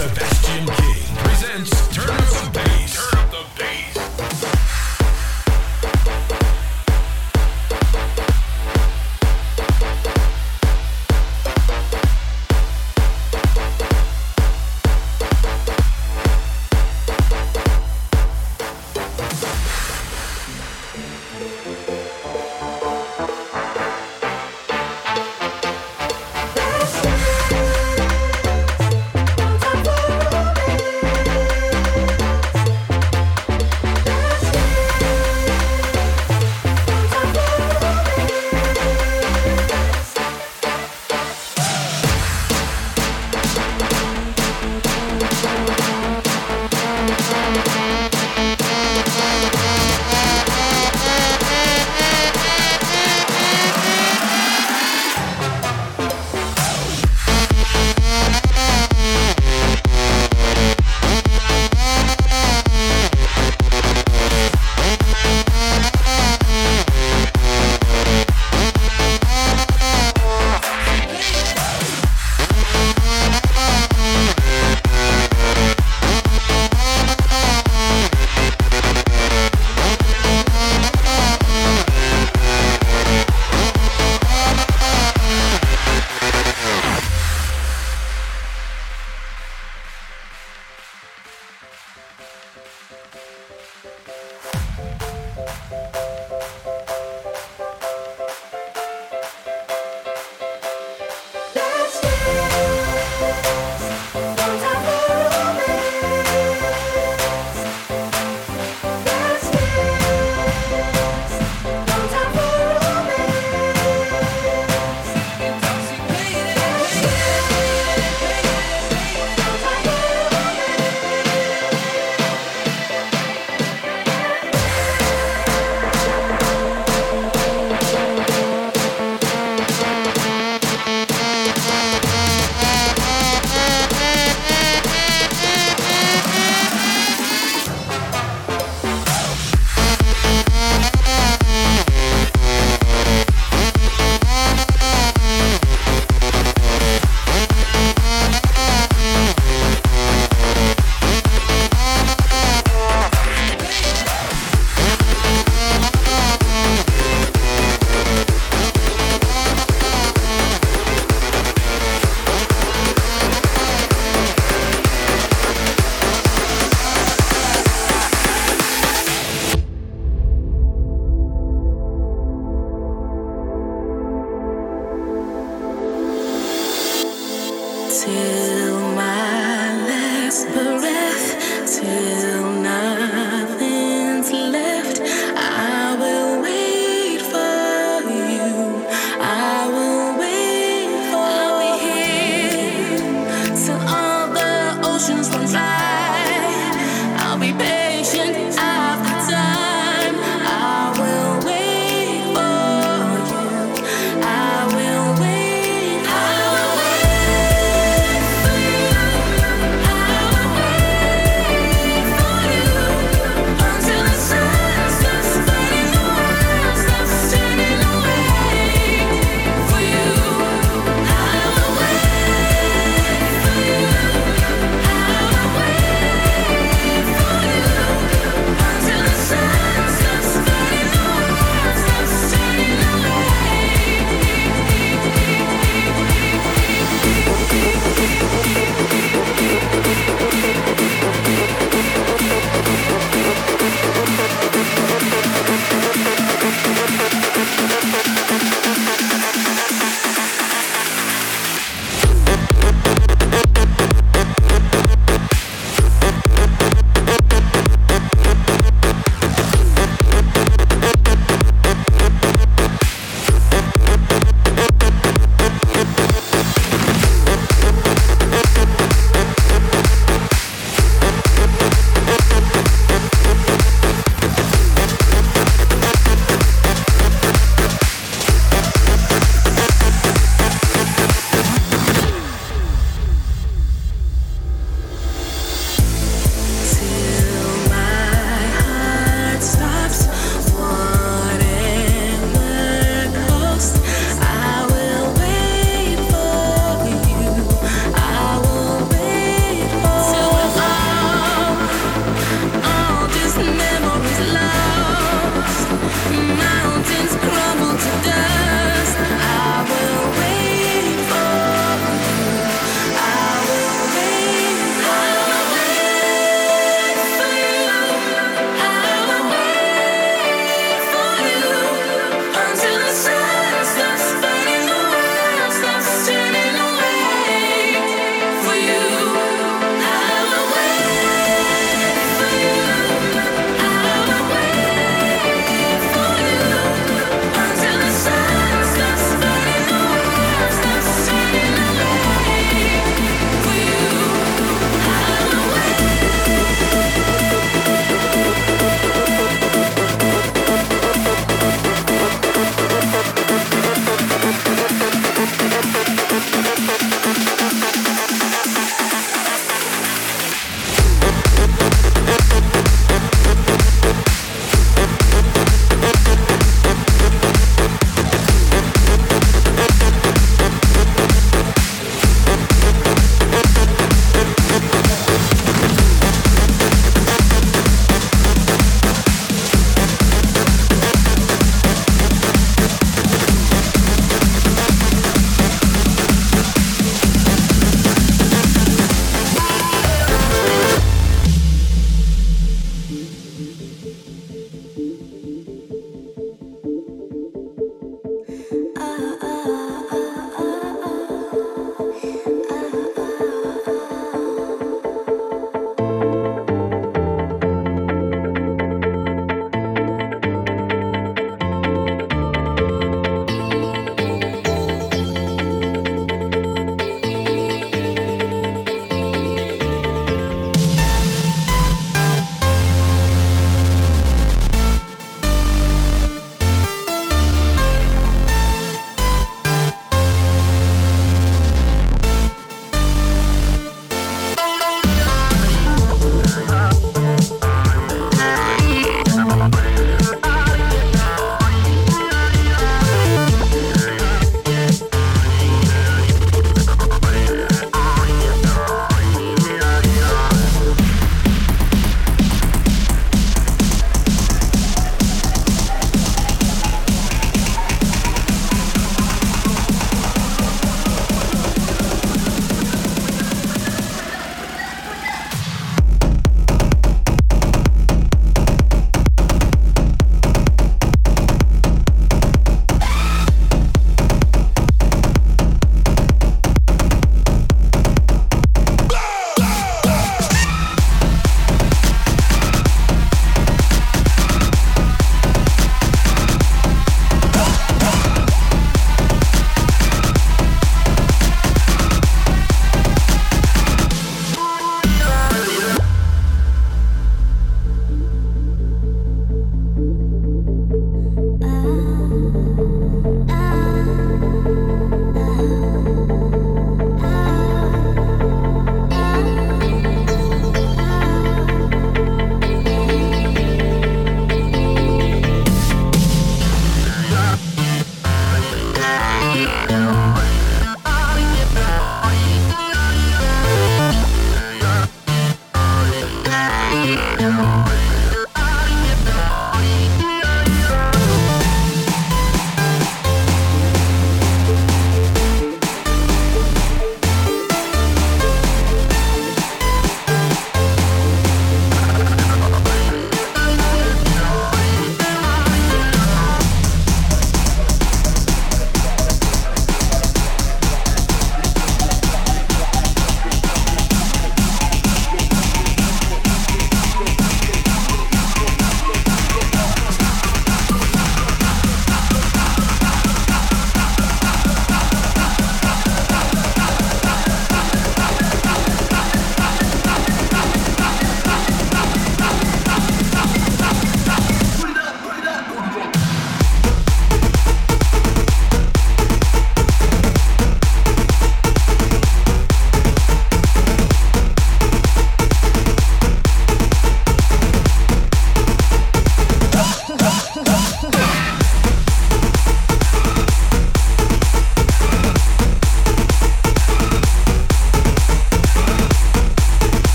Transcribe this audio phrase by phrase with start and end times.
[0.00, 1.89] Sebastian King presents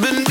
[0.00, 0.25] Been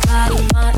[0.00, 0.71] dance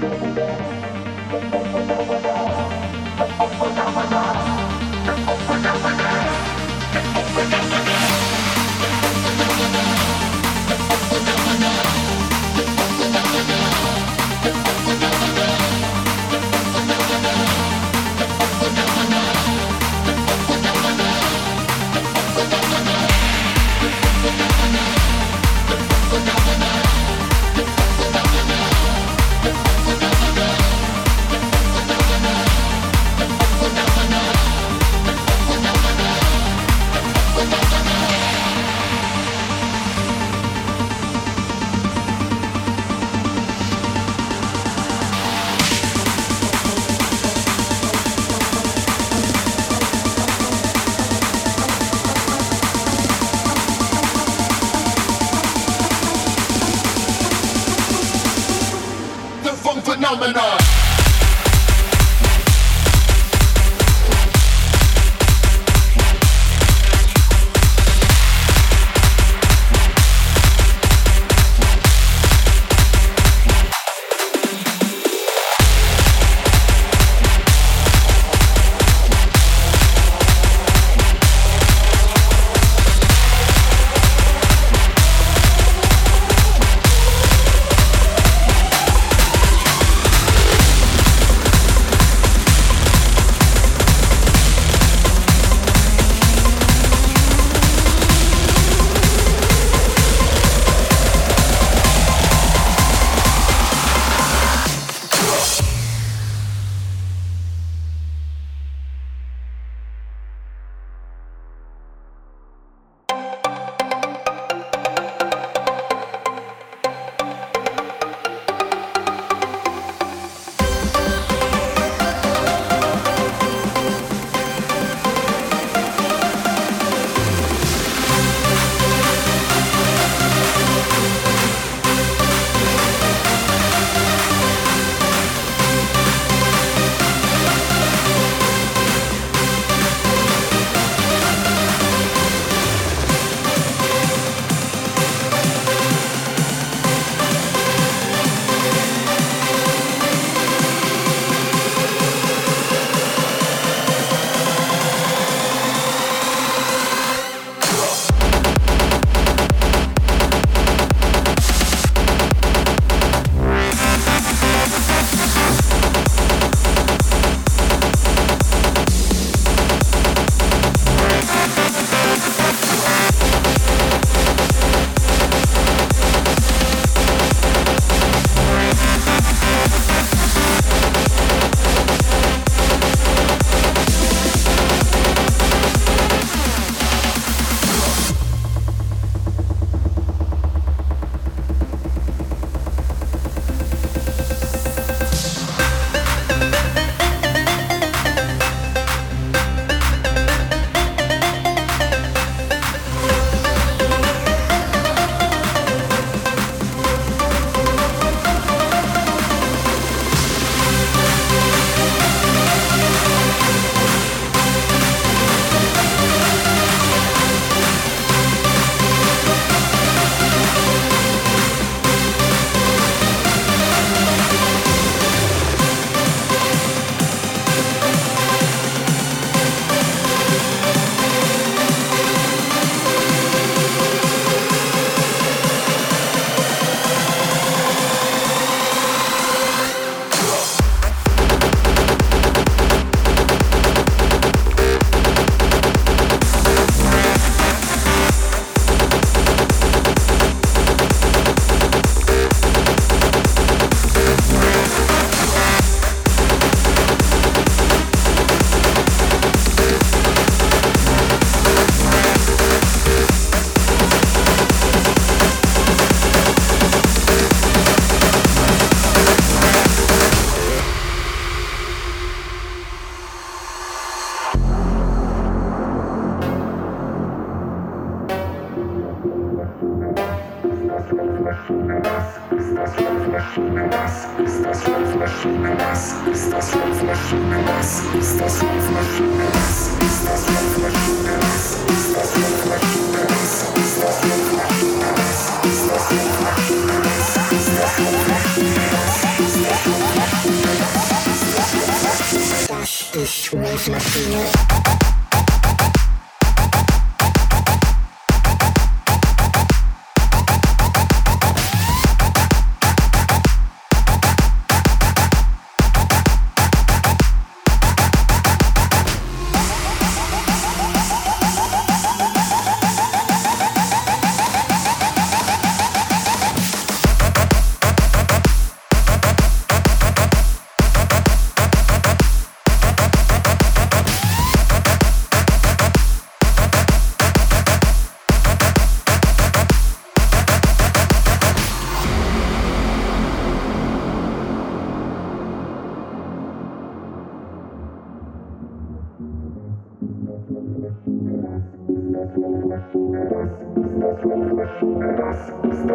[0.00, 0.37] Yes.